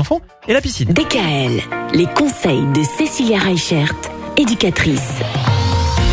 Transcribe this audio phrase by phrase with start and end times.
[0.00, 0.92] les enfants et la piscine.
[0.92, 1.60] DKL,
[1.92, 3.94] les conseils de Cécilia Reichert,
[4.38, 5.20] éducatrice.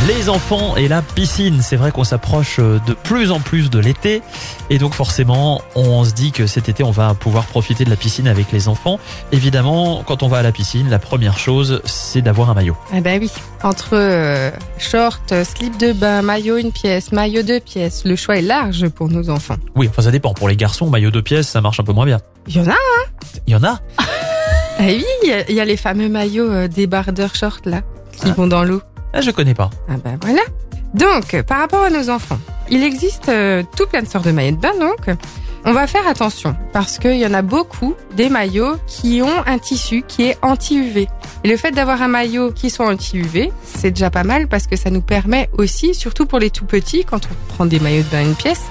[0.08, 3.80] Les enfants et la piscine, c'est vrai qu'on s'approche euh, de plus en plus de
[3.80, 4.22] l'été
[4.70, 7.96] et donc forcément on se dit que cet été on va pouvoir profiter de la
[7.96, 9.00] piscine avec les enfants.
[9.32, 12.78] Évidemment, quand on va à la piscine, la première chose c'est d'avoir un maillot.
[12.94, 13.32] Ah bah oui,
[13.64, 18.44] entre euh, short, slip de bain, maillot une pièce, maillot deux pièces, le choix est
[18.44, 19.58] large pour nos enfants.
[19.76, 20.34] Oui, enfin ça dépend.
[20.34, 22.20] Pour les garçons, maillot deux pièces, ça marche un peu moins bien.
[22.48, 22.76] Il y en a
[23.46, 23.80] Il y en a
[24.80, 27.82] Ah oui, il y a- il y, a les fameux maillots euh, débardeurs short là,
[28.14, 28.34] qui Ah.
[28.34, 28.82] vont dans l'eau.
[29.14, 29.70] ah, Je connais pas.
[29.90, 30.42] Ah bah voilà.
[30.94, 32.40] Donc, par rapport à nos enfants,
[32.70, 35.16] il existe euh, tout plein de sortes de maillots de bain, donc
[35.66, 39.58] on va faire attention parce qu'il y en a beaucoup des maillots qui ont un
[39.58, 41.08] tissu qui est anti-UV.
[41.44, 44.76] Et le fait d'avoir un maillot qui soit anti-UV, c'est déjà pas mal parce que
[44.78, 48.10] ça nous permet aussi, surtout pour les tout petits, quand on prend des maillots de
[48.10, 48.62] bain une pièce,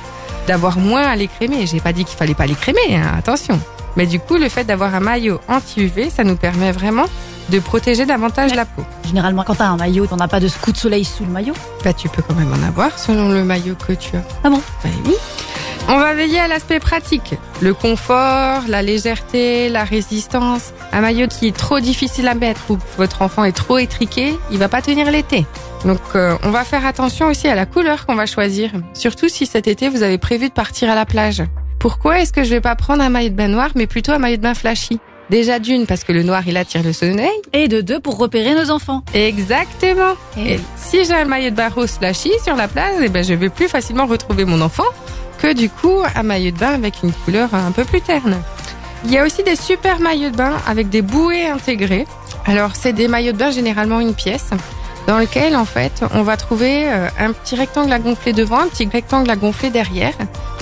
[0.47, 1.67] d'avoir moins à les crémer.
[1.67, 3.61] J'ai pas dit qu'il fallait pas les crémer, hein, attention.
[3.97, 7.07] Mais du coup, le fait d'avoir un maillot anti-UV, ça nous permet vraiment
[7.49, 8.83] de protéger davantage la peau.
[9.07, 11.55] Généralement, quand t'as un maillot, on n'a pas de coup de soleil sous le maillot?
[11.85, 14.23] Bah, tu peux quand même en avoir selon le maillot que tu as.
[14.45, 14.61] Ah bon?
[14.83, 15.15] Bah oui.
[16.17, 17.35] Veiller à l'aspect pratique.
[17.61, 20.73] Le confort, la légèreté, la résistance.
[20.91, 24.57] Un maillot qui est trop difficile à mettre ou votre enfant est trop étriqué, il
[24.57, 25.45] va pas tenir l'été.
[25.85, 28.71] Donc euh, on va faire attention aussi à la couleur qu'on va choisir.
[28.95, 31.43] Surtout si cet été vous avez prévu de partir à la plage.
[31.79, 34.19] Pourquoi est-ce que je vais pas prendre un maillot de bain noir mais plutôt un
[34.19, 34.99] maillot de bain flashy?
[35.29, 37.29] Déjà d'une parce que le noir il attire le soleil.
[37.53, 39.03] Et de deux pour repérer nos enfants.
[39.13, 40.15] Exactement.
[40.39, 43.23] Et Et si j'ai un maillot de bain rose flashy sur la plage, eh ben
[43.23, 44.85] je vais plus facilement retrouver mon enfant
[45.55, 48.37] du coup un maillot de bain avec une couleur un peu plus terne.
[49.05, 52.07] Il y a aussi des super maillots de bain avec des bouées intégrées.
[52.47, 54.51] Alors c'est des maillots de bain généralement une pièce
[55.07, 58.67] dans lequel en fait on va trouver euh, un petit rectangle à gonfler devant, un
[58.67, 60.15] petit rectangle à gonfler derrière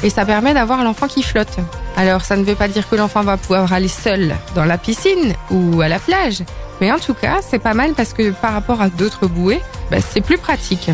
[0.02, 1.56] et ça permet d'avoir l'enfant qui flotte.
[1.96, 5.34] Alors ça ne veut pas dire que l'enfant va pouvoir aller seul dans la piscine
[5.50, 6.42] ou à la plage,
[6.80, 9.98] mais en tout cas c'est pas mal parce que par rapport à d'autres bouées, bah,
[10.06, 10.90] c'est plus pratique.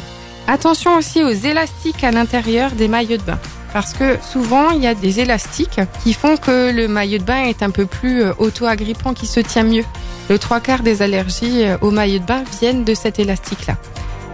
[0.46, 3.38] Attention aussi aux élastiques à l'intérieur des maillots de bain.
[3.72, 7.44] Parce que souvent, il y a des élastiques qui font que le maillot de bain
[7.44, 9.84] est un peu plus euh, auto-agrippant, qui se tient mieux.
[10.28, 13.76] Le trois quarts des allergies euh, au maillot de bain viennent de cet élastique-là.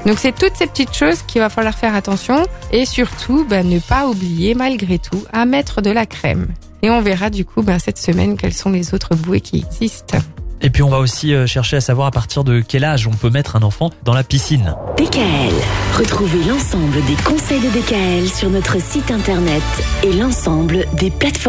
[0.06, 3.80] Donc c'est toutes ces petites choses qu'il va falloir faire attention et surtout ben, ne
[3.80, 6.48] pas oublier malgré tout à mettre de la crème.
[6.82, 10.18] Et on verra du coup ben, cette semaine quelles sont les autres bouées qui existent.
[10.66, 13.12] Et puis on va aussi euh, chercher à savoir à partir de quel âge on
[13.12, 14.74] peut mettre un enfant dans la piscine.
[14.98, 15.54] DKL,
[15.96, 19.62] retrouvez l'ensemble des conseils de DKL sur notre site internet
[20.02, 21.46] et l'ensemble des plateformes